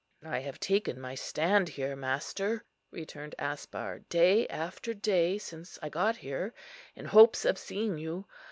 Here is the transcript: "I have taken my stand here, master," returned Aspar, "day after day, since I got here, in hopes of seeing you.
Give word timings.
"I 0.25 0.39
have 0.39 0.59
taken 0.59 0.99
my 0.99 1.13
stand 1.13 1.69
here, 1.69 1.95
master," 1.95 2.63
returned 2.89 3.35
Aspar, 3.37 3.99
"day 4.09 4.47
after 4.47 4.95
day, 4.95 5.37
since 5.37 5.77
I 5.83 5.89
got 5.89 6.15
here, 6.17 6.55
in 6.95 7.05
hopes 7.05 7.45
of 7.45 7.59
seeing 7.59 7.99
you. 7.99 8.25